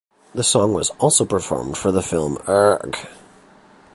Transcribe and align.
The 0.33 0.43
song 0.43 0.73
was 0.73 0.89
also 0.97 1.25
performed 1.25 1.77
for 1.77 1.91
the 1.91 2.01
film 2.01 2.37
Urgh! 2.47 2.97